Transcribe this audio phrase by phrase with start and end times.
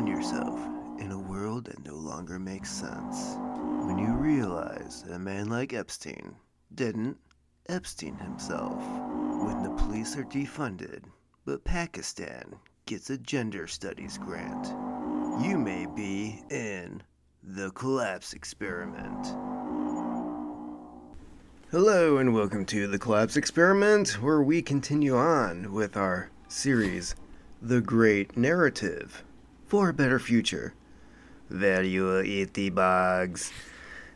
[0.00, 0.58] find yourself
[0.98, 3.36] in a world that no longer makes sense.
[3.84, 6.36] When you realize that a man like Epstein
[6.74, 7.18] didn't
[7.68, 8.82] Epstein himself.
[9.44, 11.04] When the police are defunded,
[11.44, 12.54] but Pakistan
[12.86, 14.68] gets a gender studies grant.
[15.44, 17.02] You may be in
[17.42, 19.26] the collapse experiment.
[21.70, 27.14] Hello, and welcome to the collapse experiment, where we continue on with our series,
[27.60, 29.22] The Great Narrative
[29.70, 30.74] for a Better Future.
[31.48, 33.52] Value eat the bugs.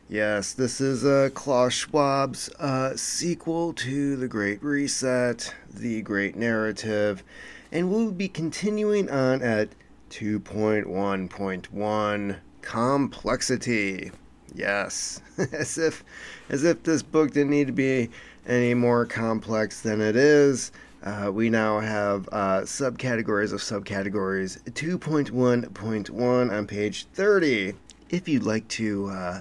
[0.09, 7.23] Yes, this is uh, Klaus Schwab's uh, sequel to The Great Reset, The Great Narrative,
[7.71, 9.69] and we'll be continuing on at
[10.11, 14.11] 2.1.1 Complexity.
[14.57, 15.21] Yes,
[15.53, 16.03] as if
[16.49, 18.11] as if this book didn't need to be
[18.45, 20.73] any more complex than it is.
[21.05, 27.75] Uh, we now have uh, subcategories of subcategories 2.1.1 on page 30.
[28.09, 29.41] If you'd like to uh,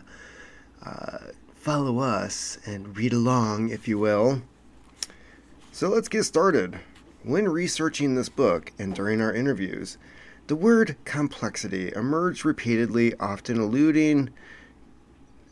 [0.85, 1.17] uh,
[1.55, 4.41] follow us and read along, if you will.
[5.71, 6.79] So let's get started.
[7.23, 9.97] When researching this book and during our interviews,
[10.47, 14.31] the word complexity emerged repeatedly, often alluding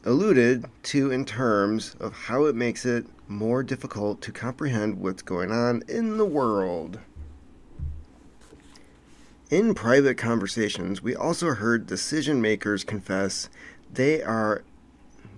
[0.03, 5.51] alluded to in terms of how it makes it more difficult to comprehend what's going
[5.51, 6.99] on in the world.
[9.49, 13.49] In private conversations, we also heard decision makers confess
[13.93, 14.63] they are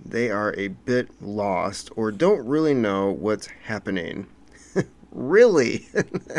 [0.04, 4.26] they are a bit lost or don't really know what's happening.
[5.10, 5.88] really?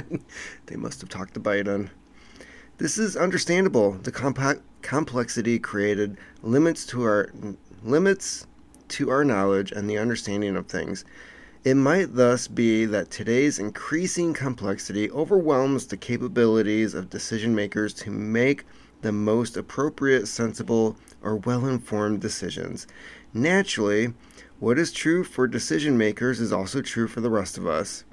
[0.67, 1.89] they must have talked to Biden.
[2.77, 3.93] This is understandable.
[3.93, 4.11] The
[4.81, 7.31] complexity created limits to our
[7.85, 8.47] limits
[8.87, 11.05] to our knowledge and the understanding of things.
[11.63, 18.11] It might thus be that today's increasing complexity overwhelms the capabilities of decision makers to
[18.11, 18.65] make
[19.01, 22.87] the most appropriate, sensible, or well informed decisions.
[23.33, 24.13] Naturally,
[24.59, 28.03] what is true for decision makers is also true for the rest of us.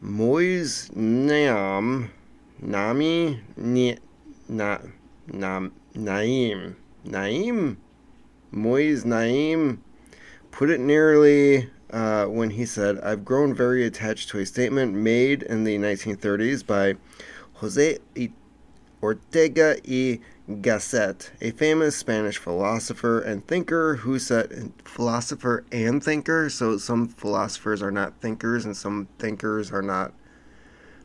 [0.00, 2.10] Moise Naam,
[2.60, 3.98] Nami, Ni,
[4.48, 4.78] Na,
[5.26, 7.78] Nam, Naim, Naim,
[8.54, 9.82] Moise Naim
[10.50, 15.42] put it nearly uh, when he said, I've grown very attached to a statement made
[15.42, 16.94] in the 1930s by
[17.54, 17.98] Jose
[19.02, 26.78] Ortega y Gasset, a famous Spanish philosopher and thinker who said, philosopher and thinker, so
[26.78, 30.12] some philosophers are not thinkers and some thinkers are not.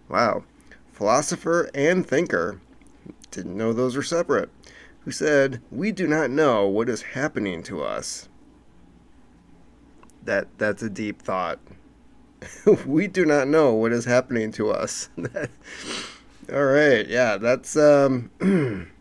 [0.08, 0.44] Wow.
[0.92, 2.62] Philosopher and thinker.
[3.32, 4.50] Didn't know those were separate
[5.10, 8.30] who said, We do not know what is happening to us.
[10.24, 11.58] That, that's a deep thought.
[12.86, 15.10] we do not know what is happening to us.
[16.54, 18.30] All right, yeah, that's um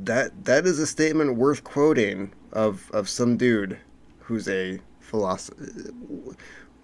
[0.00, 3.78] that that is a statement worth quoting of of some dude
[4.18, 5.94] who's a philosopher.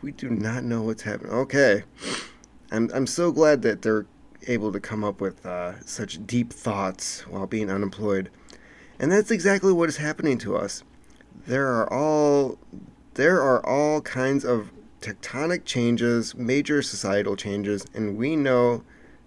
[0.00, 1.32] We do not know what's happening.
[1.32, 1.82] Okay,
[2.70, 4.06] I'm I'm so glad that they're
[4.46, 8.30] able to come up with uh, such deep thoughts while being unemployed.
[8.98, 10.82] And that's exactly what is happening to us.
[11.46, 12.58] There are all
[13.14, 18.82] there are all kinds of tectonic changes, major societal changes, and we know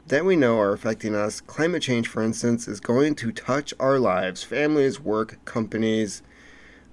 [0.08, 1.42] that we know are affecting us.
[1.42, 6.22] Climate change, for instance, is going to touch our lives, families, work, companies,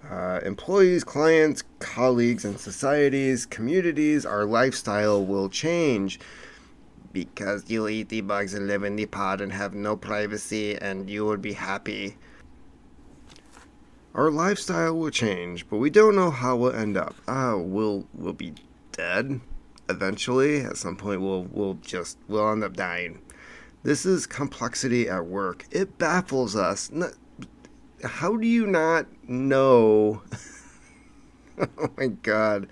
[0.08, 4.24] uh, employees, clients, colleagues, and societies, communities.
[4.24, 6.18] Our lifestyle will change
[7.12, 11.08] because you eat the bugs and live in the pod and have no privacy and
[11.10, 12.16] you would be happy.
[14.14, 17.14] Our lifestyle will change, but we don't know how we'll end up.
[17.28, 18.54] Uh, we'll we'll be
[18.92, 19.40] dead
[19.88, 20.60] eventually.
[20.60, 23.20] At some point we'll we'll just we'll end up dying.
[23.82, 25.64] This is complexity at work.
[25.70, 26.90] It baffles us.
[28.04, 30.22] How do you not know?
[31.58, 32.68] oh my god.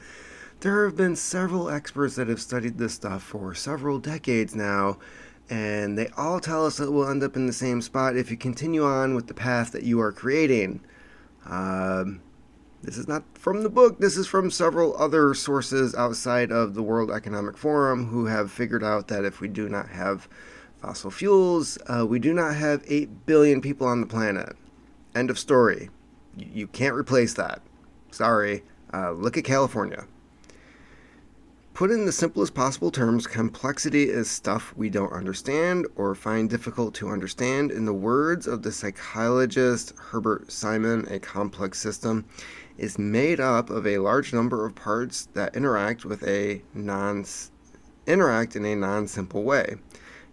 [0.60, 4.98] There have been several experts that have studied this stuff for several decades now,
[5.48, 8.36] and they all tell us that we'll end up in the same spot if you
[8.36, 10.80] continue on with the path that you are creating.
[11.46, 12.22] Um,
[12.82, 16.82] this is not from the book, this is from several other sources outside of the
[16.82, 20.28] World Economic Forum who have figured out that if we do not have
[20.82, 24.56] fossil fuels, uh, we do not have 8 billion people on the planet.
[25.14, 25.88] End of story.
[26.36, 27.62] You, can't replace that.
[28.10, 28.64] Sorry.
[28.92, 30.04] Uh, look at California.
[31.78, 36.92] Put in the simplest possible terms, complexity is stuff we don't understand or find difficult
[36.94, 37.70] to understand.
[37.70, 42.24] In the words of the psychologist Herbert Simon, a complex system
[42.78, 47.24] is made up of a large number of parts that interact with a non
[48.08, 49.76] interact in a non-simple way.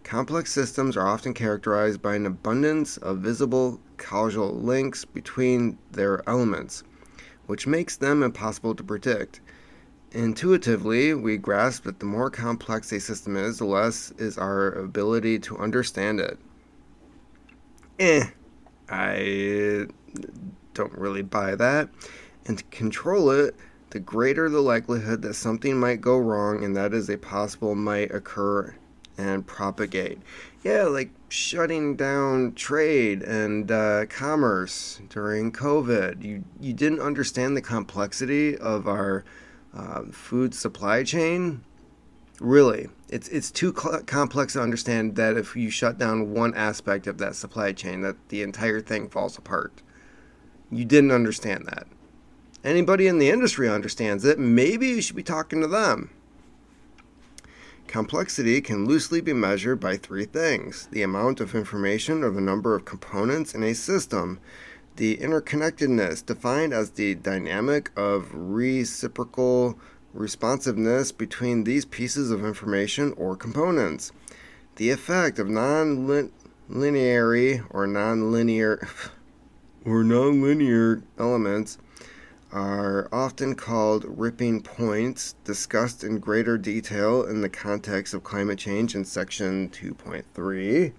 [0.03, 6.81] Complex systems are often characterized by an abundance of visible causal links between their elements,
[7.45, 9.41] which makes them impossible to predict.
[10.15, 15.39] Intuitively, we grasp that the more complex a system is, the less is our ability
[15.39, 16.39] to understand it.
[17.99, 18.23] Eh,
[18.87, 19.87] I
[20.73, 21.89] don't really buy that.
[22.45, 23.57] And to control it,
[23.89, 28.15] the greater the likelihood that something might go wrong and that is a possible might
[28.15, 28.73] occur
[29.17, 30.19] and propagate.
[30.63, 36.23] Yeah, like shutting down trade and uh, commerce during COVID.
[36.23, 39.25] You you didn't understand the complexity of our
[39.75, 41.63] uh, food supply chain.
[42.39, 47.07] Really, it's it's too cl- complex to understand that if you shut down one aspect
[47.07, 49.81] of that supply chain, that the entire thing falls apart.
[50.71, 51.87] You didn't understand that.
[52.63, 54.39] Anybody in the industry understands it.
[54.39, 56.09] Maybe you should be talking to them.
[57.87, 62.75] Complexity can loosely be measured by three things the amount of information or the number
[62.75, 64.39] of components in a system,
[64.95, 69.77] the interconnectedness, defined as the dynamic of reciprocal
[70.13, 74.11] responsiveness between these pieces of information or components,
[74.77, 76.31] the effect of non
[76.69, 78.87] linear or non-linear
[79.85, 81.77] or non-linear elements
[82.51, 88.95] are often called tipping points, discussed in greater detail in the context of climate change
[88.95, 90.93] in section 2.3.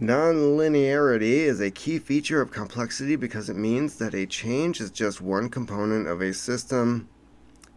[0.00, 5.20] Nonlinearity is a key feature of complexity because it means that a change is just
[5.20, 7.08] one component of a system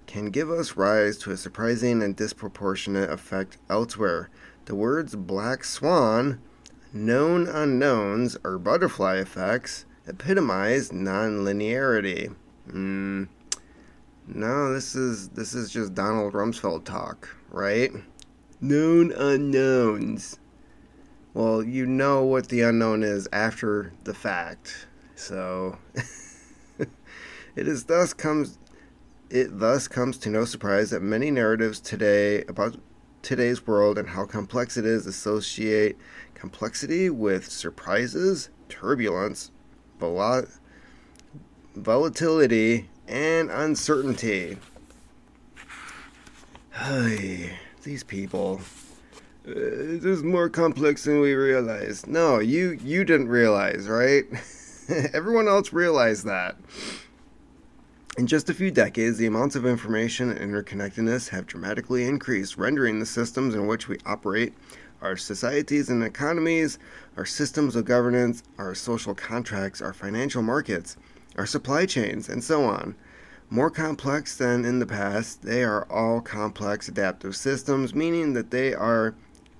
[0.07, 4.31] can give us rise to a surprising and disproportionate effect elsewhere.
[4.65, 6.41] The words black swan,
[6.91, 12.33] known unknowns, or butterfly effects epitomize nonlinearity.
[12.67, 13.27] Mm,
[14.25, 17.91] no, this is this is just Donald Rumsfeld talk, right?
[18.59, 20.39] Known unknowns.
[21.37, 24.87] Well, you know what the unknown is after the fact.
[25.13, 25.77] So
[26.79, 28.57] it is thus comes
[29.29, 32.79] it thus comes to no surprise that many narratives today about
[33.21, 35.95] today's world and how complex it is associate
[36.33, 39.51] complexity with surprises, turbulence,
[39.99, 40.47] vol-
[41.75, 44.57] volatility, and uncertainty.
[46.71, 48.59] Hey, these people.
[49.47, 52.05] Uh, this is more complex than we realized.
[52.05, 54.25] No, you you didn't realize, right?
[55.13, 56.57] Everyone else realized that.
[58.17, 62.99] In just a few decades, the amounts of information and interconnectedness have dramatically increased, rendering
[62.99, 64.53] the systems in which we operate,
[65.01, 66.77] our societies and economies,
[67.15, 70.97] our systems of governance, our social contracts, our financial markets,
[71.37, 72.95] our supply chains, and so on.
[73.49, 78.73] More complex than in the past, they are all complex adaptive systems, meaning that they
[78.73, 79.15] are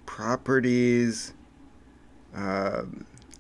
[0.07, 1.36] properties
[2.36, 2.83] uh,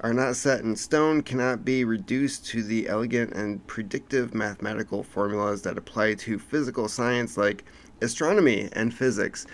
[0.01, 5.63] are not set in stone, cannot be reduced to the elegant and predictive mathematical formulas
[5.63, 7.65] that apply to physical science like
[8.01, 9.47] astronomy and physics.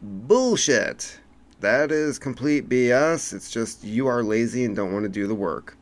[0.00, 1.18] Bullshit!
[1.58, 3.32] That is complete BS.
[3.32, 5.76] It's just you are lazy and don't want to do the work.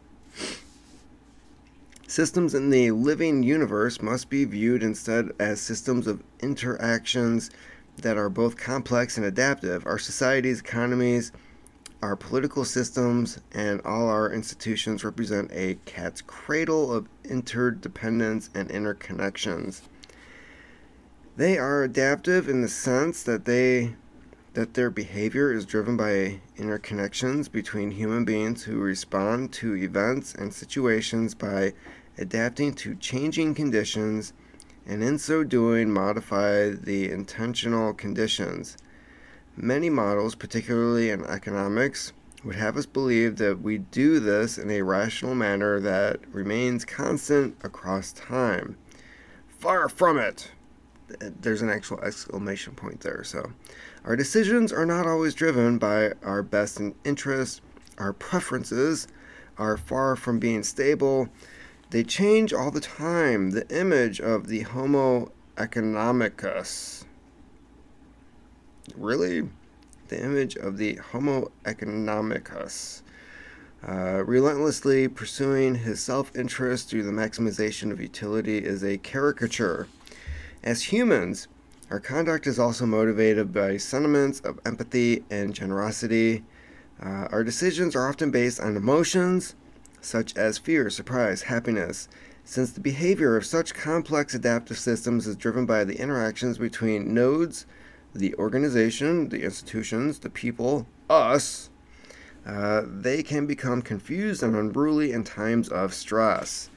[2.08, 7.50] Systems in the living universe must be viewed instead as systems of interactions
[8.02, 9.86] that are both complex and adaptive.
[9.86, 11.32] Our societies, economies,
[12.02, 19.82] our political systems, and all our institutions represent a cat's cradle of interdependence and interconnections.
[21.36, 23.94] They are adaptive in the sense that they
[24.54, 30.52] that their behavior is driven by interconnections between human beings who respond to events and
[30.52, 31.74] situations by
[32.16, 34.32] adapting to changing conditions
[34.86, 38.76] and in so doing modify the intentional conditions.
[39.56, 42.12] Many models, particularly in economics,
[42.44, 47.56] would have us believe that we do this in a rational manner that remains constant
[47.64, 48.76] across time.
[49.48, 50.50] Far from it!
[51.18, 53.24] There's an actual exclamation point there.
[53.24, 53.52] So,
[54.04, 57.60] our decisions are not always driven by our best interests.
[57.98, 59.08] Our preferences
[59.56, 61.28] are far from being stable.
[61.90, 63.50] They change all the time.
[63.50, 67.04] The image of the Homo economicus.
[68.96, 69.48] Really?
[70.08, 73.02] The image of the Homo economicus.
[73.86, 79.86] Uh, relentlessly pursuing his self interest through the maximization of utility is a caricature.
[80.64, 81.46] As humans,
[81.88, 86.42] our conduct is also motivated by sentiments of empathy and generosity.
[87.00, 89.54] Uh, our decisions are often based on emotions,
[90.06, 92.08] such as fear, surprise, happiness,
[92.44, 97.66] since the behavior of such complex adaptive systems is driven by the interactions between nodes
[98.14, 101.70] the organization, the institutions, the people, us,
[102.46, 106.70] uh, they can become confused and unruly in times of stress.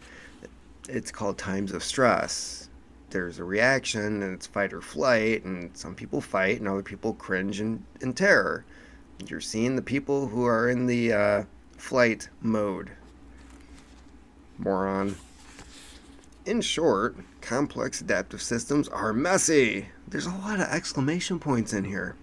[0.87, 2.69] It's called times of stress.
[3.11, 7.13] There's a reaction, and it's fight or flight, and some people fight, and other people
[7.13, 8.65] cringe in, in terror.
[9.27, 11.43] You're seeing the people who are in the uh,
[11.77, 12.91] flight mode.
[14.59, 15.15] Moron.
[16.45, 19.89] In short, complex adaptive systems are messy.
[20.07, 22.15] There's a lot of exclamation points in here.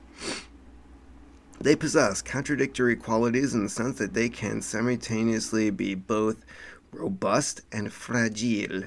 [1.60, 6.44] They possess contradictory qualities in the sense that they can simultaneously be both
[6.92, 8.84] robust and fragile.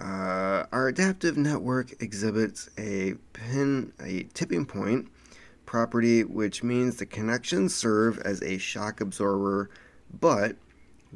[0.00, 5.08] Uh, our adaptive network exhibits a pin, a tipping point
[5.66, 9.70] property, which means the connections serve as a shock absorber,
[10.20, 10.56] but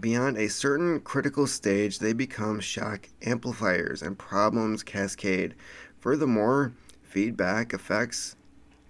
[0.01, 5.55] beyond a certain critical stage, they become shock amplifiers and problems cascade.
[6.01, 8.37] Furthermore, feedback effects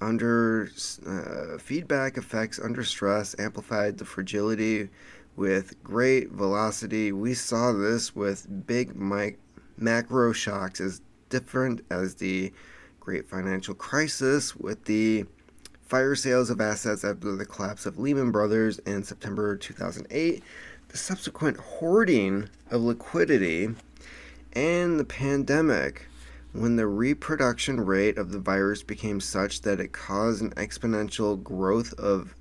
[0.01, 0.71] under
[1.07, 4.89] uh, feedback effects under stress amplified the fragility
[5.37, 7.13] with great velocity.
[7.13, 9.39] We saw this with big mic-
[9.77, 12.53] macro shocks as different as the
[13.01, 15.25] great financial crisis with the
[15.89, 20.43] fire sales of assets after the collapse of Lehman Brothers in September 2008,
[20.89, 23.71] the subsequent hoarding of liquidity,
[24.53, 26.07] and the pandemic
[26.53, 31.93] when the reproduction rate of the virus became such that it caused an exponential growth
[31.95, 32.35] of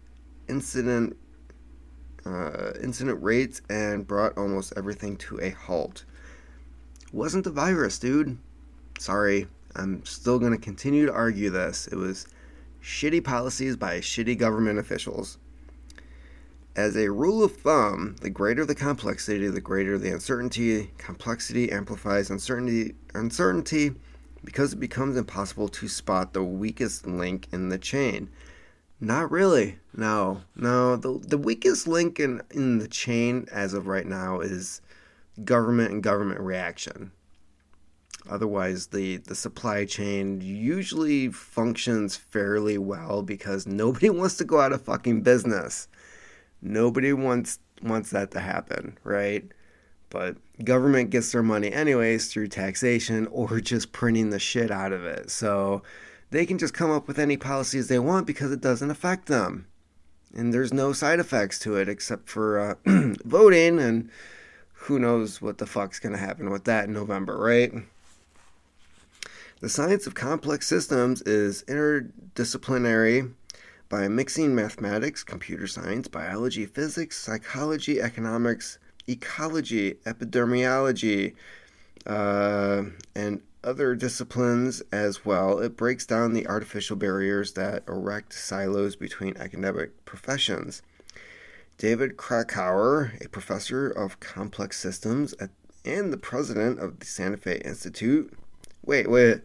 [0.47, 1.17] incident
[2.25, 6.03] uh, incident rates and brought almost everything to a halt.
[7.13, 8.37] Wasn't the virus, dude.
[8.99, 11.87] Sorry, I'm still going to continue to argue this.
[11.87, 12.27] It was
[12.83, 15.37] shitty policies by shitty government officials.
[16.77, 20.91] As a rule of thumb, the greater the complexity, the greater the uncertainty.
[20.99, 23.93] Complexity amplifies uncertainty, uncertainty
[24.43, 28.29] because it becomes impossible to spot the weakest link in the chain.
[28.99, 29.79] Not really.
[29.95, 30.95] No, no.
[30.97, 34.81] The, the weakest link in, in the chain as of right now is
[35.43, 37.11] government and government reaction.
[38.29, 44.73] Otherwise, the, the supply chain usually functions fairly well because nobody wants to go out
[44.73, 45.87] of fucking business.
[46.61, 49.45] Nobody wants wants that to happen, right?
[50.09, 55.05] But government gets their money anyways through taxation or just printing the shit out of
[55.05, 55.29] it.
[55.29, 55.83] So
[56.31, 59.67] they can just come up with any policies they want because it doesn't affect them.
[60.33, 62.75] And there's no side effects to it except for uh,
[63.25, 64.09] voting, and
[64.73, 67.71] who knows what the fuck's going to happen with that in November, right?
[69.61, 73.33] The science of complex systems is interdisciplinary
[73.89, 81.33] by mixing mathematics, computer science, biology, physics, psychology, economics, ecology, epidemiology,
[82.05, 82.83] uh,
[83.15, 85.59] and other disciplines as well.
[85.59, 90.81] It breaks down the artificial barriers that erect silos between academic professions.
[91.77, 95.49] David Krakauer, a professor of complex systems at,
[95.85, 98.33] and the president of the Santa Fe Institute,
[98.87, 99.41] Wait, wait.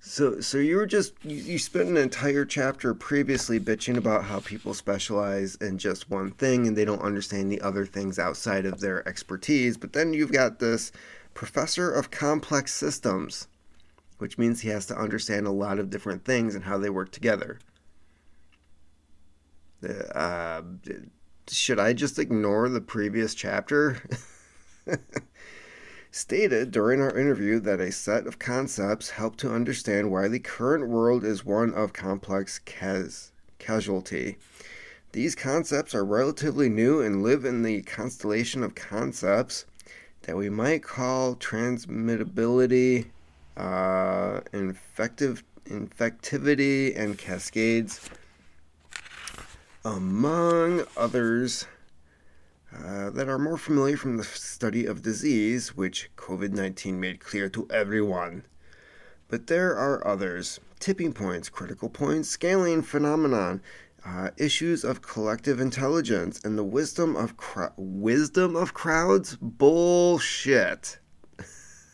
[0.00, 4.40] So, so you were just you, you spent an entire chapter previously bitching about how
[4.40, 8.80] people specialize in just one thing and they don't understand the other things outside of
[8.80, 9.76] their expertise.
[9.76, 10.92] But then you've got this
[11.34, 13.48] professor of complex systems,
[14.18, 17.10] which means he has to understand a lot of different things and how they work
[17.10, 17.58] together.
[20.14, 20.62] Uh,
[21.48, 24.02] should I just ignore the previous chapter?
[26.10, 30.88] stated during our interview that a set of concepts help to understand why the current
[30.88, 34.38] world is one of complex cas- casualty.
[35.12, 39.64] These concepts are relatively new and live in the constellation of concepts
[40.22, 43.06] that we might call transmittability,
[43.56, 48.00] uh, infective, infectivity, and cascades,
[49.84, 51.66] among others
[52.76, 57.48] uh, that are more familiar from the study of disease, which COVID 19 made clear
[57.48, 58.44] to everyone.
[59.28, 63.62] But there are others tipping points, critical points, scaling phenomenon,
[64.04, 67.34] uh, issues of collective intelligence, and the wisdom of
[67.76, 69.36] wisdom of crowds.
[69.40, 70.98] Bullshit.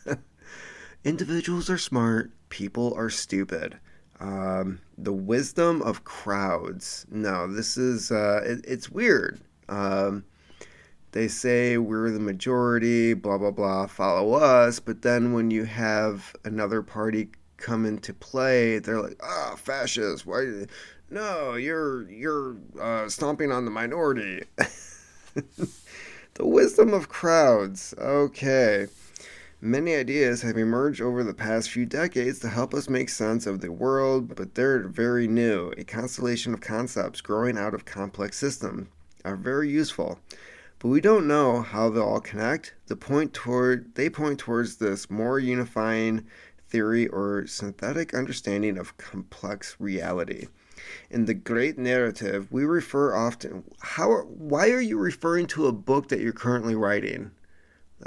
[1.03, 3.79] Individuals are smart, people are stupid.
[4.19, 7.05] Um, the wisdom of crowds.
[7.09, 9.41] No, this is uh, it, it's weird.
[9.67, 10.23] Um,
[11.15, 14.81] they say we're the majority, blah, blah, blah, follow us.
[14.81, 20.25] But then when you have another party come into play, they're like, ah, oh, fascist.
[20.25, 20.65] Why?
[21.09, 24.43] No, you're you're uh, stomping on the minority.
[25.35, 27.93] the wisdom of crowds.
[27.97, 28.87] Okay.
[29.61, 33.61] Many ideas have emerged over the past few decades to help us make sense of
[33.61, 35.71] the world, but they're very new.
[35.77, 38.89] A constellation of concepts growing out of complex systems
[39.23, 40.19] are very useful,
[40.79, 42.75] but we don't know how they all connect.
[42.87, 46.25] The point toward they point towards this more unifying
[46.67, 50.47] theory or synthetic understanding of complex reality.
[51.09, 56.09] In the great narrative, we refer often how why are you referring to a book
[56.09, 57.31] that you're currently writing?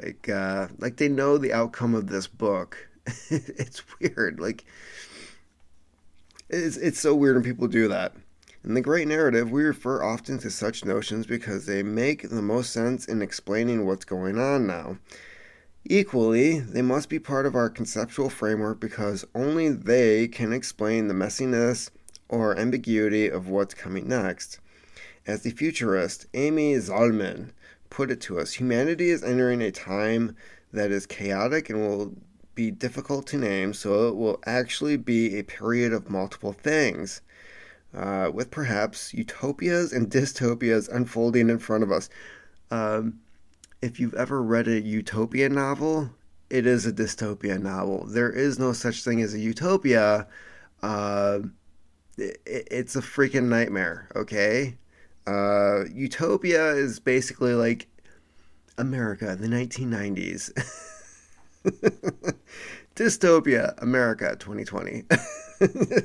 [0.02, 2.88] Like uh like they know the outcome of this book.
[3.30, 4.40] it's weird.
[4.40, 4.64] Like
[6.50, 8.14] it's it's so weird when people do that.
[8.68, 12.70] In the great narrative, we refer often to such notions because they make the most
[12.70, 14.98] sense in explaining what's going on now.
[15.86, 21.14] Equally, they must be part of our conceptual framework because only they can explain the
[21.14, 21.88] messiness
[22.28, 24.60] or ambiguity of what's coming next.
[25.26, 27.52] As the futurist Amy Zalman
[27.88, 30.36] put it to us, humanity is entering a time
[30.74, 32.12] that is chaotic and will
[32.54, 37.22] be difficult to name, so it will actually be a period of multiple things,
[37.94, 42.08] uh, with perhaps utopias and dystopias unfolding in front of us.
[42.70, 43.20] Um,
[43.80, 46.10] if you've ever read a utopia novel,
[46.50, 48.06] it is a dystopia novel.
[48.06, 50.26] There is no such thing as a utopia.
[50.82, 51.40] Uh,
[52.16, 54.76] it, it's a freaking nightmare, okay?
[55.26, 57.86] Uh, utopia is basically like
[58.78, 60.52] America in the 1990s.
[62.96, 65.04] Dystopia, America 2020.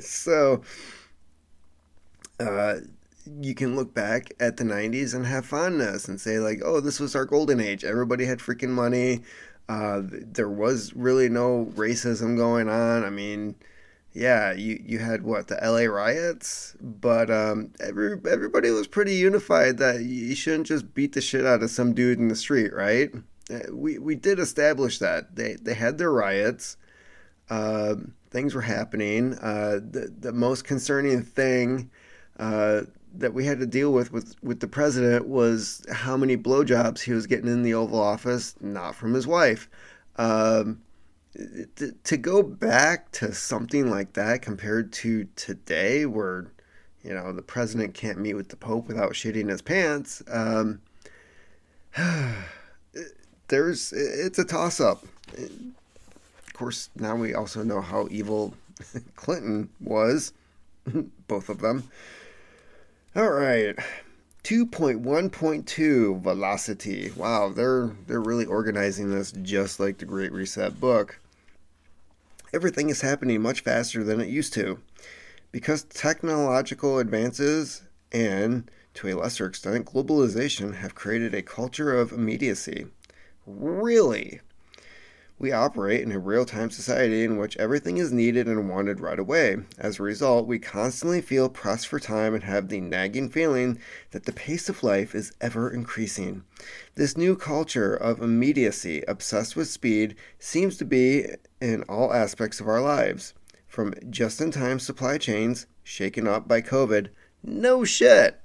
[0.00, 0.62] so,
[2.40, 2.76] uh,
[3.40, 7.00] you can look back at the 90s and have fondness and say like oh this
[7.00, 7.84] was our golden age.
[7.84, 9.22] Everybody had freaking money.
[9.68, 13.04] Uh, there was really no racism going on.
[13.04, 13.54] I mean
[14.12, 16.76] yeah you, you had what the LA riots?
[16.80, 21.62] But um, every, everybody was pretty unified that you shouldn't just beat the shit out
[21.62, 23.10] of some dude in the street right?
[23.50, 25.36] Uh, we, we did establish that.
[25.36, 26.76] They, they had their riots.
[27.50, 27.96] Uh,
[28.30, 29.34] things were happening.
[29.34, 31.90] Uh, the, the most concerning thing
[32.38, 32.82] uh,
[33.16, 37.12] that we had to deal with with with the president was how many blowjobs he
[37.12, 39.68] was getting in the Oval Office, not from his wife.
[40.16, 40.80] Um,
[41.76, 46.46] to, to go back to something like that compared to today, where
[47.02, 50.22] you know the president can't meet with the Pope without shitting his pants.
[50.28, 50.80] Um,
[53.48, 55.04] there's it's a toss up.
[55.36, 58.54] Of course, now we also know how evil
[59.16, 60.32] Clinton was,
[61.28, 61.88] both of them.
[63.16, 63.76] All right.
[64.42, 67.12] 2.1.2 velocity.
[67.16, 71.20] Wow, they're they're really organizing this just like the Great Reset book.
[72.52, 74.80] Everything is happening much faster than it used to.
[75.52, 82.88] Because technological advances and to a lesser extent globalization have created a culture of immediacy.
[83.46, 84.40] Really?
[85.36, 89.18] We operate in a real time society in which everything is needed and wanted right
[89.18, 89.56] away.
[89.76, 93.80] As a result, we constantly feel pressed for time and have the nagging feeling
[94.12, 96.44] that the pace of life is ever increasing.
[96.94, 101.26] This new culture of immediacy, obsessed with speed, seems to be
[101.60, 103.34] in all aspects of our lives.
[103.66, 107.08] From just in time supply chains, shaken up by COVID,
[107.42, 108.40] no shit,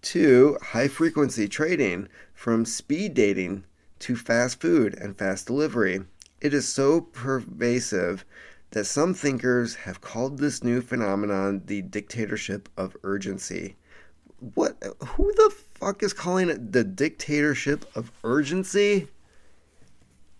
[0.00, 3.64] to high frequency trading, from speed dating
[4.02, 6.00] to fast food and fast delivery.
[6.40, 8.24] It is so pervasive
[8.70, 13.76] that some thinkers have called this new phenomenon the dictatorship of urgency.
[14.54, 14.82] What?
[15.06, 19.08] Who the fuck is calling it the dictatorship of urgency?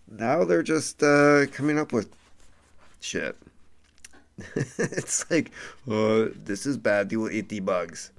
[0.09, 2.09] Now they're just uh, coming up with
[2.99, 3.37] shit.
[4.55, 5.51] it's like,
[5.89, 7.11] uh, this is bad.
[7.11, 8.11] You will eat the bugs.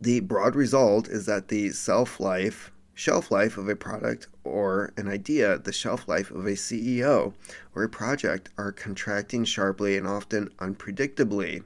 [0.00, 5.08] The broad result is that the self life shelf life of a product or an
[5.08, 7.32] idea, the shelf life of a CEO
[7.74, 11.64] or a project are contracting sharply and often unpredictably.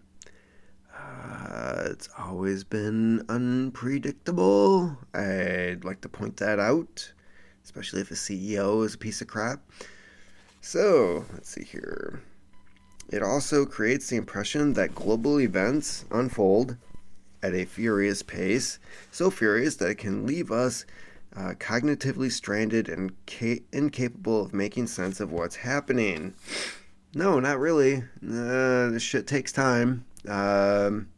[0.97, 4.97] Uh, it's always been unpredictable.
[5.13, 7.13] I'd like to point that out,
[7.65, 9.61] especially if a CEO is a piece of crap.
[10.61, 12.23] So, let's see here.
[13.09, 16.77] It also creates the impression that global events unfold
[17.43, 18.79] at a furious pace,
[19.11, 20.87] so furious that it can leave us
[21.37, 26.35] uh, cognitively stranded and ca- incapable of making sense of what's happening.
[27.15, 27.97] No, not really.
[28.23, 30.05] Uh, this shit takes time.
[30.29, 31.09] Um,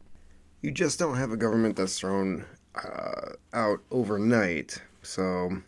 [0.62, 4.83] you just don't have a government that's thrown uh, out overnight.
[5.02, 5.62] So,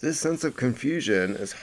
[0.00, 1.54] this sense of confusion is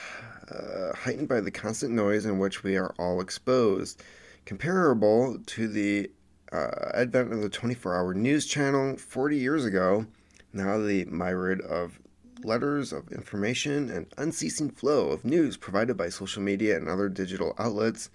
[0.51, 4.01] uh, heightened by the constant noise in which we are all exposed.
[4.45, 6.09] Comparable to the
[6.51, 10.05] uh, advent of the 24 hour news channel 40 years ago,
[10.53, 11.99] now the myriad of
[12.43, 17.53] letters of information and unceasing flow of news provided by social media and other digital
[17.59, 18.09] outlets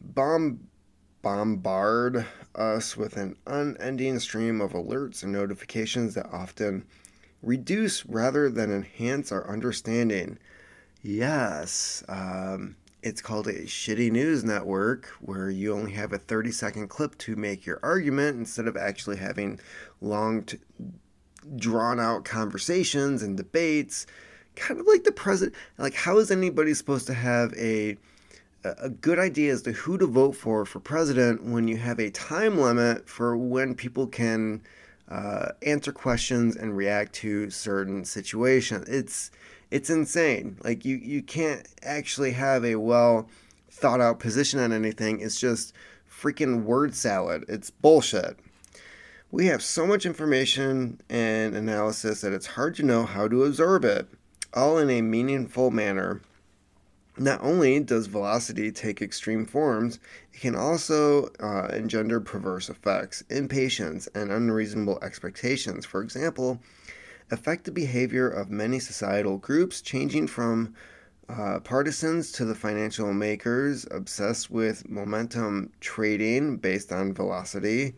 [0.00, 0.60] bomb
[1.22, 6.84] bombard us with an unending stream of alerts and notifications that often
[7.42, 10.38] reduce rather than enhance our understanding.
[11.02, 16.88] Yes, um, it's called a shitty news network where you only have a 30 second
[16.88, 19.58] clip to make your argument instead of actually having
[20.00, 20.58] long, t-
[21.56, 24.06] drawn out conversations and debates.
[24.56, 25.56] Kind of like the president.
[25.78, 27.96] Like, how is anybody supposed to have a
[28.62, 32.10] a good idea as to who to vote for for president when you have a
[32.10, 34.60] time limit for when people can
[35.08, 38.88] uh, answer questions and react to certain situations.
[38.88, 39.30] It's
[39.70, 40.56] it's insane.
[40.62, 43.28] Like you you can't actually have a well
[43.70, 45.20] thought out position on anything.
[45.20, 45.72] It's just
[46.10, 47.44] freaking word salad.
[47.48, 48.38] It's bullshit.
[49.32, 53.84] We have so much information and analysis that it's hard to know how to absorb
[53.84, 54.08] it,
[54.52, 56.20] all in a meaningful manner.
[57.16, 60.00] Not only does velocity take extreme forms,
[60.34, 65.86] it can also uh, engender perverse effects, impatience, and unreasonable expectations.
[65.86, 66.58] For example,
[67.30, 70.74] affect the behavior of many societal groups, changing from
[71.28, 77.94] uh, partisans to the financial makers obsessed with momentum trading based on velocity,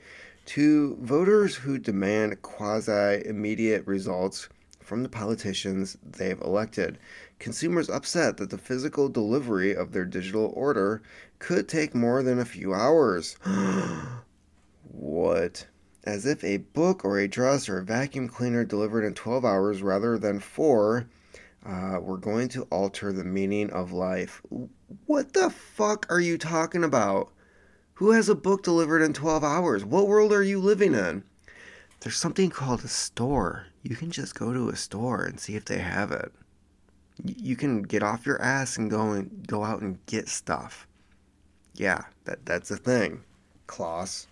[0.46, 4.48] to voters who demand quasi immediate results
[4.80, 6.98] from the politicians they've elected.
[7.38, 11.02] Consumers upset that the physical delivery of their digital order
[11.38, 13.36] could take more than a few hours.
[14.82, 15.66] what?
[16.04, 19.82] As if a book or a dress or a vacuum cleaner delivered in 12 hours
[19.82, 21.06] rather than four
[21.64, 24.42] uh, were going to alter the meaning of life.
[25.06, 27.32] What the fuck are you talking about?
[28.02, 29.84] Who has a book delivered in 12 hours?
[29.84, 31.22] What world are you living in?
[32.00, 33.66] There's something called a store.
[33.84, 36.32] You can just go to a store and see if they have it.
[37.24, 40.88] You can get off your ass and go and go out and get stuff.
[41.74, 43.22] Yeah, that that's a thing.
[43.68, 44.26] Klaus.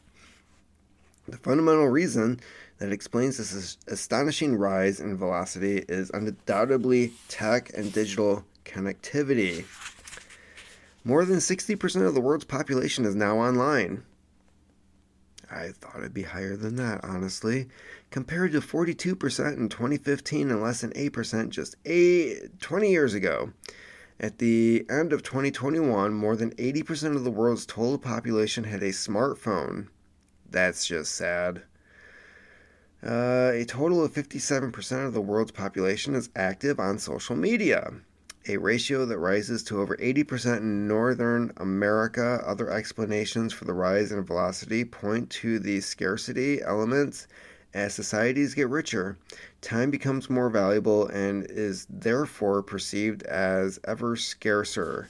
[1.28, 2.40] The fundamental reason
[2.78, 9.64] that explains this astonishing rise in velocity is undoubtedly tech and digital connectivity.
[11.02, 14.02] More than 60% of the world's population is now online.
[15.50, 17.68] I thought it'd be higher than that, honestly.
[18.10, 23.52] Compared to 42% in 2015 and less than 8% just eight, 20 years ago.
[24.20, 28.90] At the end of 2021, more than 80% of the world's total population had a
[28.90, 29.88] smartphone.
[30.48, 31.62] That's just sad.
[33.02, 37.94] Uh, a total of 57% of the world's population is active on social media
[38.48, 42.42] a ratio that rises to over 80% in Northern America.
[42.46, 47.26] Other explanations for the rise in velocity point to the scarcity elements.
[47.72, 49.16] As societies get richer,
[49.60, 55.08] time becomes more valuable and is therefore perceived as ever scarcer.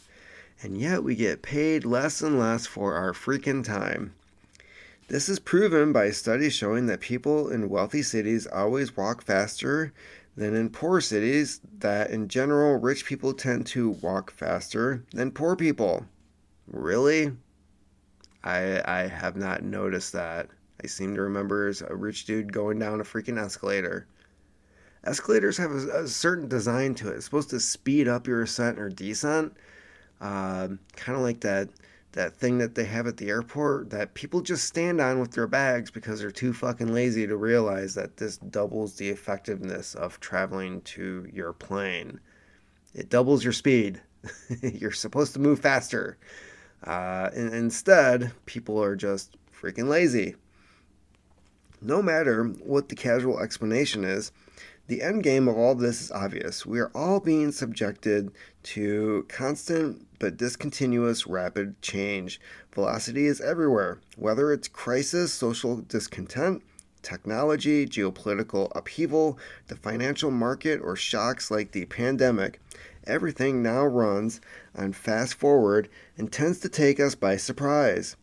[0.63, 4.13] And yet we get paid less and less for our freaking time.
[5.09, 9.93] This is proven by studies showing that people in wealthy cities always walk faster
[10.37, 15.57] than in poor cities, that in general, rich people tend to walk faster than poor
[15.57, 16.07] people.
[16.67, 17.33] Really?
[18.43, 20.49] I, I have not noticed that.
[20.83, 24.07] I seem to remember a rich dude going down a freaking escalator.
[25.05, 27.17] Escalators have a, a certain design to it.
[27.17, 29.55] It's supposed to speed up your ascent or descent.
[30.21, 31.69] Um, kind of like that
[32.13, 35.47] that thing that they have at the airport that people just stand on with their
[35.47, 40.81] bags because they're too fucking lazy to realize that this doubles the effectiveness of traveling
[40.83, 42.19] to your plane.
[42.95, 44.01] It doubles your speed.
[44.63, 46.19] You're supposed to move faster.
[46.85, 50.35] Uh, and instead, people are just freaking lazy.
[51.81, 54.33] No matter what the casual explanation is,
[54.91, 56.67] the end game of all this is obvious.
[56.67, 58.33] We are all being subjected
[58.65, 62.41] to constant but discontinuous rapid change.
[62.75, 66.65] Velocity is everywhere, whether it's crisis, social discontent,
[67.03, 72.61] technology, geopolitical upheaval, the financial market, or shocks like the pandemic.
[73.07, 74.41] Everything now runs
[74.75, 78.17] on fast forward and tends to take us by surprise.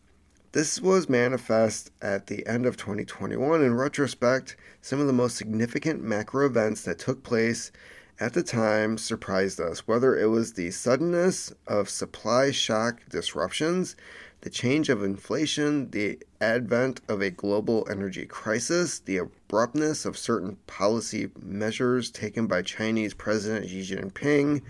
[0.57, 3.63] This was manifest at the end of 2021.
[3.63, 7.71] In retrospect, some of the most significant macro events that took place
[8.19, 13.95] at the time surprised us, whether it was the suddenness of supply shock disruptions,
[14.41, 20.57] the change of inflation, the advent of a global energy crisis, the abruptness of certain
[20.65, 24.63] policy measures taken by Chinese President Xi Jinping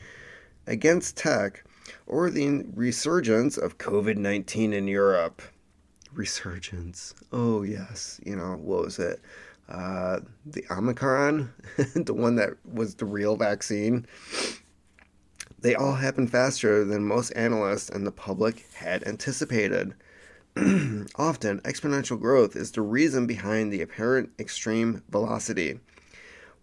[0.68, 1.64] against tech,
[2.06, 5.42] or the resurgence of COVID 19 in Europe
[6.18, 7.14] resurgence.
[7.32, 8.20] Oh, yes.
[8.26, 9.22] You know, what was it?
[9.70, 11.54] uh, the Omicron,
[11.96, 14.06] the one that was the real vaccine,
[15.60, 19.94] they all happened faster than most analysts and the public had anticipated.
[21.16, 25.80] Often, exponential growth is the reason behind the apparent extreme velocity.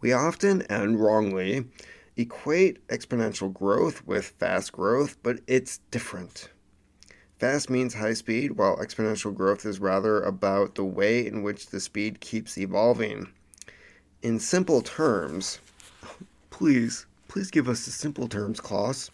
[0.01, 1.67] We often, and wrongly,
[2.17, 6.51] equate exponential growth with fast growth, but it's different.
[7.45, 11.79] Fast means high speed, while exponential growth is rather about the way in which the
[11.79, 13.29] speed keeps evolving.
[14.23, 15.59] In simple terms,
[16.49, 19.11] please, please give us the simple terms, Klaus.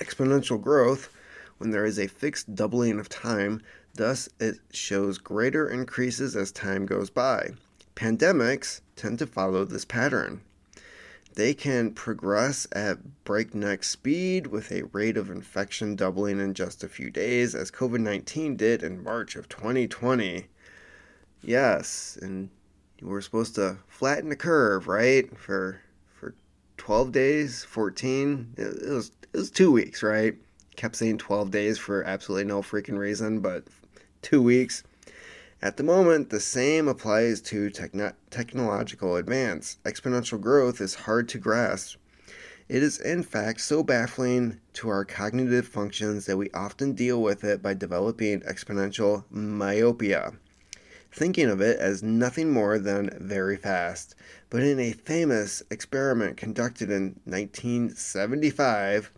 [0.00, 1.08] Exponential growth,
[1.56, 3.62] when there is a fixed doubling of time,
[3.94, 7.52] thus it shows greater increases as time goes by.
[7.96, 10.42] Pandemics tend to follow this pattern.
[11.34, 16.88] They can progress at breakneck speed with a rate of infection doubling in just a
[16.88, 20.46] few days, as COVID 19 did in March of 2020.
[21.42, 22.50] Yes, and
[23.02, 25.36] we're supposed to flatten the curve, right?
[25.36, 25.80] For
[26.14, 26.34] for
[26.76, 28.54] 12 days, 14.
[28.56, 30.36] It, was it was 2 weeks, right?
[30.76, 33.64] Kept saying 12 days for absolutely no freaking reason, but
[34.22, 34.84] 2 weeks.
[35.62, 39.78] At the moment, the same applies to techno- technological advance.
[39.84, 41.96] Exponential growth is hard to grasp.
[42.68, 47.44] It is, in fact, so baffling to our cognitive functions that we often deal with
[47.44, 50.32] it by developing exponential myopia,
[51.12, 54.14] thinking of it as nothing more than very fast.
[54.48, 59.12] But in a famous experiment conducted in 1975,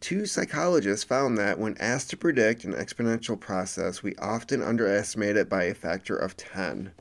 [0.00, 5.48] Two psychologists found that when asked to predict an exponential process, we often underestimate it
[5.48, 6.92] by a factor of 10.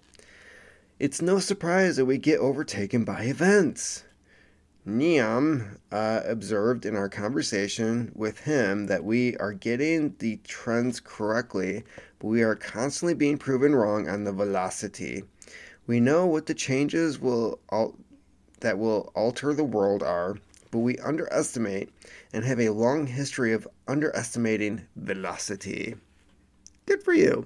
[1.00, 4.04] It's no surprise that we get overtaken by events.
[4.86, 11.84] Niam uh, observed in our conversation with him that we are getting the trends correctly,
[12.20, 15.24] but we are constantly being proven wrong on the velocity.
[15.88, 17.96] We know what the changes will al-
[18.60, 20.36] that will alter the world are,
[20.72, 21.90] but we underestimate
[22.34, 25.96] and have a long history of underestimating velocity.
[26.86, 27.46] Good for you.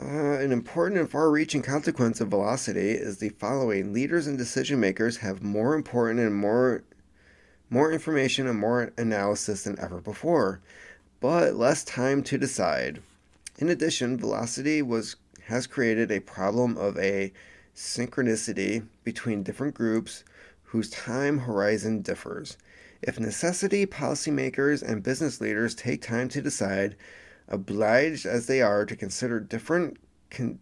[0.00, 4.78] Uh, an important and far reaching consequence of velocity is the following leaders and decision
[4.78, 6.84] makers have more important and more
[7.70, 10.60] more information and more analysis than ever before,
[11.20, 13.02] but less time to decide.
[13.58, 17.32] In addition, velocity was has created a problem of a
[17.78, 20.24] synchronicity between different groups
[20.64, 22.56] whose time horizon differs.
[23.02, 26.96] If necessity, policymakers and business leaders take time to decide,
[27.46, 29.96] obliged as they are to consider different
[30.28, 30.58] con,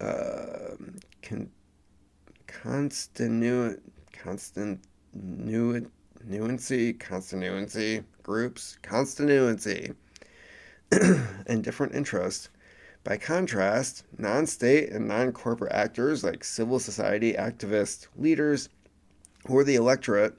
[0.00, 0.76] uh,
[1.20, 1.50] con,
[8.22, 9.92] groups, constituency,
[10.92, 12.50] and different interests.
[13.04, 18.68] By contrast, non state and non corporate actors like civil society activists, leaders,
[19.48, 20.34] or the electorate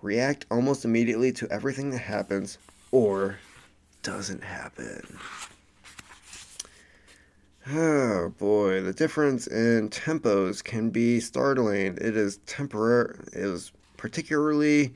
[0.00, 2.56] react almost immediately to everything that happens
[2.90, 3.38] or
[4.02, 5.18] doesn't happen.
[7.70, 11.98] Oh boy, the difference in tempos can be startling.
[12.00, 13.18] It is temporary.
[13.34, 14.94] It is particularly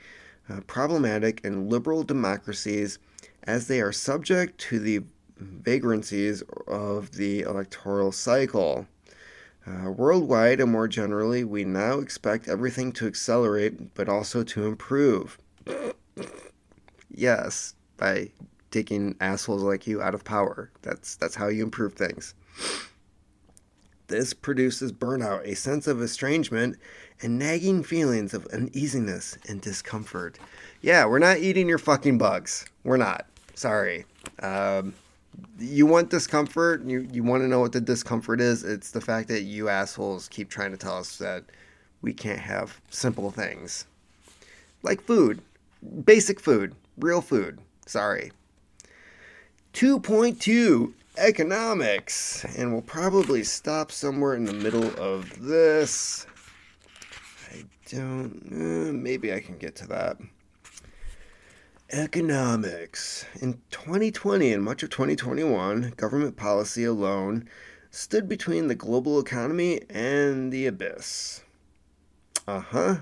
[0.49, 2.99] uh, problematic in liberal democracies
[3.43, 5.03] as they are subject to the
[5.43, 8.87] vagrancies of the electoral cycle.
[9.67, 15.39] Uh, worldwide and more generally, we now expect everything to accelerate, but also to improve.
[17.11, 18.29] yes, by
[18.73, 20.71] taking assholes like you out of power.
[20.83, 22.35] That's that's how you improve things.
[24.09, 26.77] This produces burnout, a sense of estrangement,
[27.23, 30.39] and nagging feelings of uneasiness and discomfort.
[30.81, 32.67] Yeah, we're not eating your fucking bugs.
[32.83, 33.27] We're not.
[33.55, 34.05] Sorry.
[34.43, 34.95] Um,
[35.59, 39.29] you want discomfort, you, you want to know what the discomfort is, it's the fact
[39.29, 41.45] that you assholes keep trying to tell us that
[42.03, 43.87] we can't have simple things.
[44.83, 45.41] Like food.
[46.05, 46.75] Basic food.
[46.99, 47.61] Real food.
[47.87, 48.33] Sorry.
[49.75, 52.45] 2.2 economics.
[52.57, 56.27] And we'll probably stop somewhere in the middle of this.
[57.53, 58.49] I don't.
[58.51, 60.17] Uh, maybe I can get to that.
[61.93, 63.27] Economics.
[63.43, 67.47] In 2020 and much of 2021, government policy alone
[67.91, 71.43] stood between the global economy and the abyss.
[72.49, 72.97] Uh huh.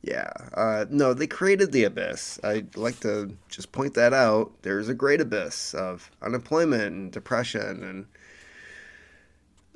[0.00, 0.30] Yeah.
[0.54, 2.40] Uh, no, they created the abyss.
[2.42, 4.52] I'd like to just point that out.
[4.62, 8.06] There's a great abyss of unemployment and depression and.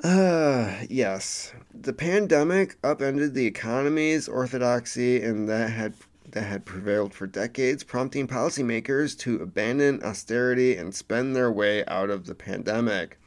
[0.02, 1.52] Uh, yes.
[1.74, 5.94] The pandemic upended the economy's orthodoxy, and that had
[6.32, 12.10] that had prevailed for decades, prompting policymakers to abandon austerity and spend their way out
[12.10, 13.18] of the pandemic.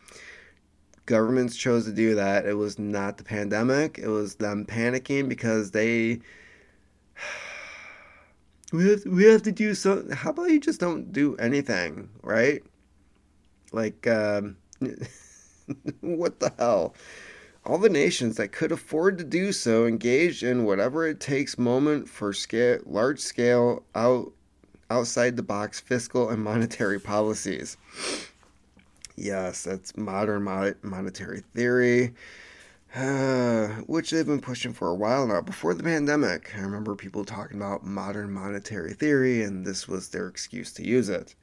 [1.06, 2.46] governments chose to do that.
[2.46, 4.00] It was not the pandemic.
[4.00, 6.22] It was them panicking because they
[8.74, 10.06] we have we have to do so.
[10.13, 12.63] How about you just don't do anything, right?
[13.72, 14.58] Like, um,
[16.02, 16.96] what the hell?
[17.65, 22.08] All the nations that could afford to do so engaged in whatever it takes moment
[22.08, 24.32] for scale, large scale out
[24.91, 27.78] outside the box fiscal and monetary policies.
[29.15, 30.43] Yes, that's modern
[30.84, 32.13] monetary theory,
[32.93, 35.41] uh, which they've been pushing for a while now.
[35.41, 40.28] Before the pandemic, I remember people talking about modern monetary theory, and this was their
[40.28, 41.34] excuse to use it.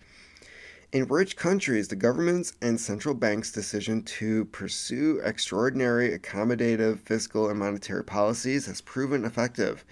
[0.93, 7.59] In rich countries, the government's and central banks' decision to pursue extraordinary accommodative fiscal and
[7.59, 9.85] monetary policies has proven effective,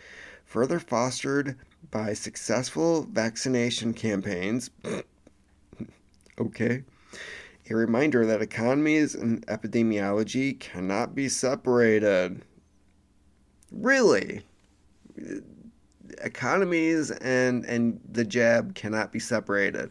[0.45, 1.57] further fostered
[1.91, 4.71] by successful vaccination campaigns.
[6.39, 6.85] okay
[7.71, 12.43] a reminder that economies and epidemiology cannot be separated.
[13.71, 14.43] Really?
[16.21, 19.91] Economies and, and the jab cannot be separated.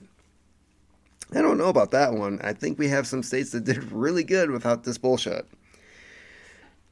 [1.34, 2.40] I don't know about that one.
[2.44, 5.48] I think we have some states that did really good without this bullshit.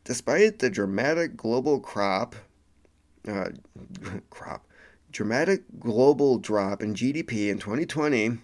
[0.04, 2.36] Despite the dramatic global crop,
[3.28, 3.50] uh,
[4.30, 4.65] crop,
[5.12, 8.38] dramatic global drop in GDP in 2020,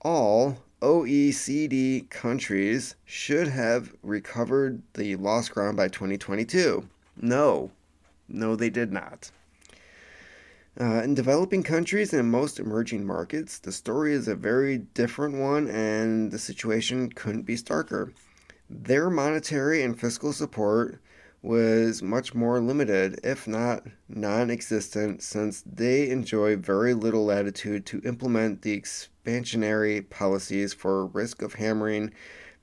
[0.00, 6.86] all OECD countries should have recovered the lost ground by 2022.
[7.20, 7.70] No,
[8.28, 9.30] no, they did not.
[10.78, 15.68] Uh, in developing countries and most emerging markets, the story is a very different one,
[15.68, 18.12] and the situation couldn't be starker.
[18.68, 21.00] Their monetary and fiscal support
[21.40, 28.02] was much more limited, if not non existent, since they enjoy very little latitude to
[28.04, 32.12] implement the expansionary policies for risk of hammering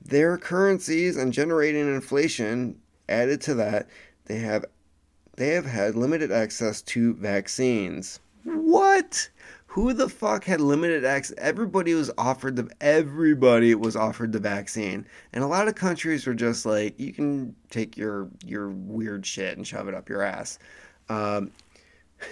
[0.00, 2.78] their currencies and generating inflation.
[3.08, 3.88] Added to that,
[4.26, 4.64] they have
[5.36, 8.20] they have had limited access to vaccines.
[8.44, 9.28] What?
[9.66, 11.36] Who the fuck had limited access?
[11.38, 16.34] Everybody was offered the everybody was offered the vaccine, and a lot of countries were
[16.34, 20.58] just like, you can take your your weird shit and shove it up your ass.
[21.08, 21.50] Um,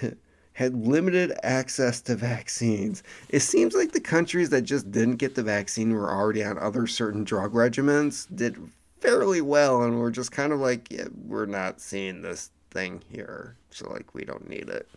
[0.55, 3.03] had limited access to vaccines.
[3.31, 6.87] It seems like the countries that just didn't get the vaccine were already on other
[6.87, 8.57] certain drug regimens did
[9.01, 13.57] fairly well, and we're just kind of like, yeah, we're not seeing this thing here,
[13.71, 14.89] so like we don't need it.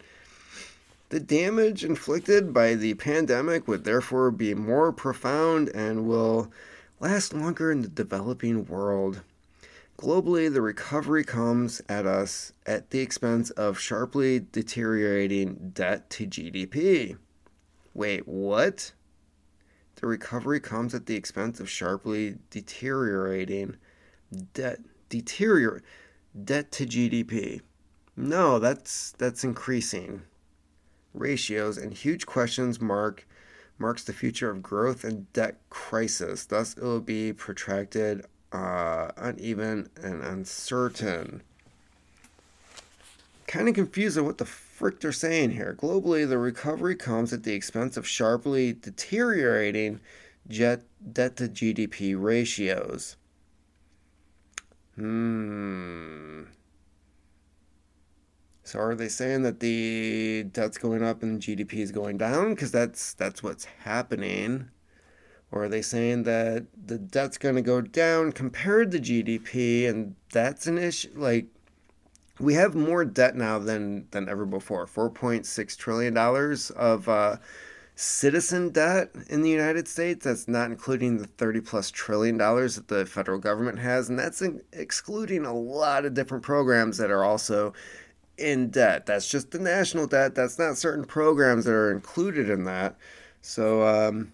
[1.09, 6.51] The damage inflicted by the pandemic would therefore be more profound and will
[6.99, 9.21] last longer in the developing world.
[9.97, 17.17] Globally, the recovery comes at us at the expense of sharply deteriorating debt to GDP.
[17.93, 18.91] Wait, what?
[19.95, 23.77] The recovery comes at the expense of sharply deteriorating
[24.53, 25.83] debt deteriorate
[26.43, 27.61] debt to GDP.
[28.15, 30.23] No, that's that's increasing
[31.13, 33.25] ratios and huge questions mark
[33.77, 36.45] marks the future of growth and debt crisis.
[36.45, 41.41] Thus, it will be protracted, uh, uneven, and uncertain.
[43.47, 45.75] Kind of confused on what the frick they're saying here.
[45.77, 49.99] Globally, the recovery comes at the expense of sharply deteriorating
[50.47, 53.17] jet debt to GDP ratios.
[54.95, 56.43] Hmm.
[58.63, 62.71] So are they saying that the debt's going up and GDP is going down because
[62.71, 64.69] that's that's what's happening?
[65.51, 70.15] Or are they saying that the debt's going to go down compared to GDP and
[70.31, 71.45] that's an issue like
[72.39, 74.85] we have more debt now than than ever before.
[74.85, 77.37] 4.6 trillion dollars of uh,
[77.95, 80.25] citizen debt in the United States.
[80.25, 84.43] That's not including the 30 plus trillion dollars that the federal government has, and that's
[84.73, 87.73] excluding a lot of different programs that are also
[88.37, 89.05] in debt.
[89.05, 90.35] That's just the national debt.
[90.35, 92.97] That's not certain programs that are included in that.
[93.41, 94.33] So um,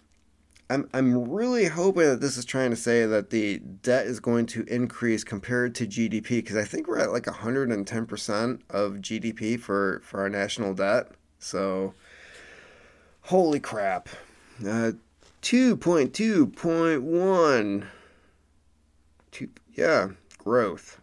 [0.70, 4.46] I'm I'm really hoping that this is trying to say that the debt is going
[4.48, 9.60] to increase compared to GDP because I think we're at like 110 percent of GDP
[9.60, 11.12] for for our national debt.
[11.40, 11.94] So
[13.32, 14.08] holy crap,
[14.60, 14.92] uh,
[15.42, 17.88] 2.2.1.
[19.32, 21.02] Two, yeah, growth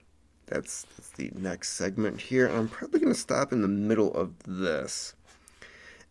[0.49, 2.49] that's, that's the next segment here.
[2.49, 5.14] I'm probably going to stop in the middle of this.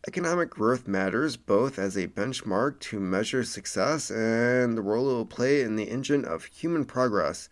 [0.07, 5.25] Economic growth matters both as a benchmark to measure success and the role it will
[5.25, 7.49] play in the engine of human progress.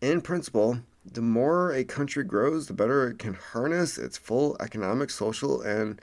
[0.00, 5.10] In principle, the more a country grows, the better it can harness its full economic,
[5.10, 6.00] social, and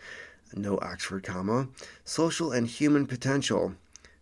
[0.56, 1.68] no Oxford comma,
[2.04, 3.76] social and human potential.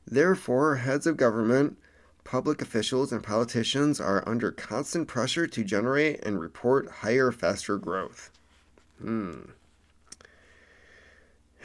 [0.06, 1.78] Therefore, heads of government
[2.24, 8.32] public officials and politicians are under constant pressure to generate and report higher, faster growth.
[9.02, 9.42] Hmm.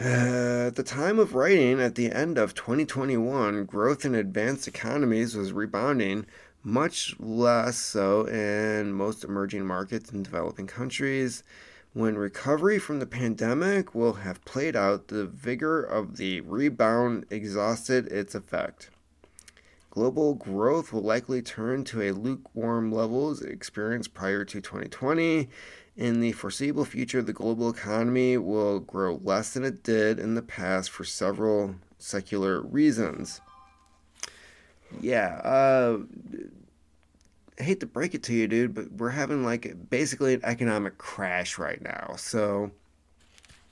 [0.01, 5.53] at the time of writing, at the end of 2021, growth in advanced economies was
[5.53, 6.27] rebounding,
[6.63, 11.43] much less so in most emerging markets and developing countries.
[11.99, 18.07] When recovery from the pandemic will have played out, the vigor of the rebound exhausted
[18.07, 18.91] its effect.
[19.91, 25.49] Global growth will likely turn to a lukewarm levels experienced prior to 2020.
[25.97, 30.43] In the foreseeable future, the global economy will grow less than it did in the
[30.43, 33.41] past for several secular reasons.
[35.01, 35.99] Yeah, uh,
[37.59, 40.99] I hate to break it to you, dude, but we're having like basically an economic
[40.99, 42.15] crash right now.
[42.17, 42.71] So,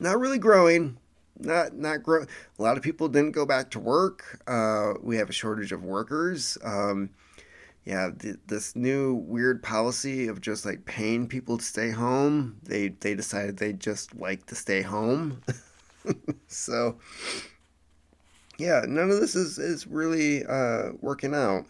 [0.00, 0.98] not really growing,
[1.38, 2.24] not not grow.
[2.58, 4.42] A lot of people didn't go back to work.
[4.46, 6.58] Uh, we have a shortage of workers.
[6.64, 7.10] Um,
[7.84, 12.56] yeah, th- this new weird policy of just like paying people to stay home.
[12.64, 15.42] They they decided they just like to stay home.
[16.48, 16.98] so,
[18.58, 21.66] yeah, none of this is is really uh, working out.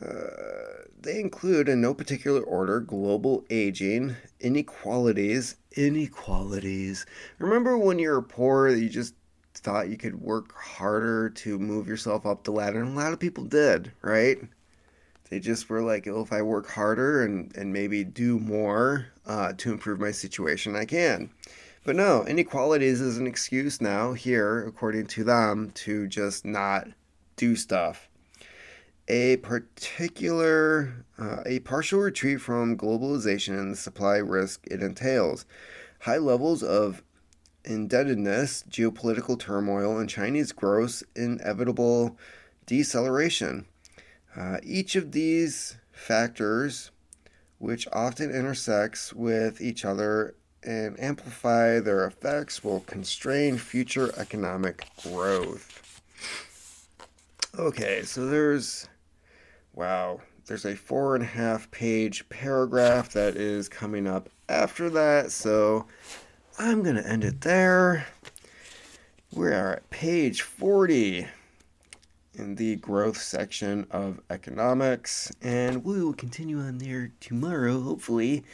[0.00, 7.06] Uh, they include, in no particular order, global aging, inequalities, inequalities.
[7.38, 9.14] Remember when you were poor, you just
[9.54, 12.80] thought you could work harder to move yourself up the ladder?
[12.80, 14.38] And a lot of people did, right?
[15.30, 19.52] They just were like, oh, if I work harder and, and maybe do more uh,
[19.58, 21.30] to improve my situation, I can.
[21.84, 26.88] But no, inequalities is an excuse now, here, according to them, to just not
[27.36, 28.08] do stuff
[29.08, 35.44] a particular, uh, a partial retreat from globalization and the supply risk it entails,
[36.00, 37.02] high levels of
[37.64, 42.16] indebtedness, geopolitical turmoil, and Chinese growth inevitable
[42.66, 43.66] deceleration.
[44.36, 46.90] Uh, each of these factors,
[47.58, 56.02] which often intersects with each other and amplify their effects, will constrain future economic growth.
[57.56, 58.88] Okay, so there's
[59.76, 65.32] Wow, there's a four and a half page paragraph that is coming up after that,
[65.32, 65.86] so
[66.60, 68.06] I'm going to end it there.
[69.32, 71.26] We are at page 40
[72.34, 78.44] in the growth section of economics, and we will continue on there tomorrow, hopefully.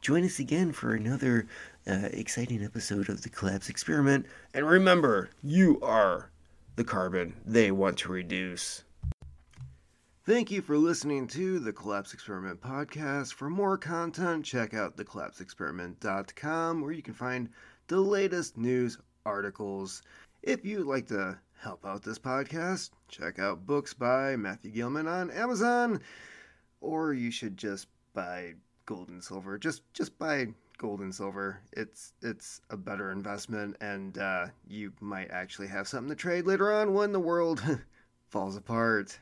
[0.00, 1.48] Join us again for another
[1.88, 4.26] uh, exciting episode of the Collapse Experiment.
[4.54, 6.30] And remember, you are
[6.76, 8.84] the carbon they want to reduce.
[10.28, 13.32] Thank you for listening to the Collapse Experiment podcast.
[13.32, 17.48] For more content, check out thecollapseexperiment.com where you can find
[17.86, 20.02] the latest news articles.
[20.42, 25.30] If you'd like to help out this podcast, check out books by Matthew Gilman on
[25.30, 26.02] Amazon,
[26.82, 28.52] or you should just buy
[28.84, 29.56] gold and silver.
[29.56, 31.62] Just just buy gold and silver.
[31.72, 36.70] It's it's a better investment, and uh, you might actually have something to trade later
[36.70, 37.62] on when the world
[38.28, 39.18] falls apart.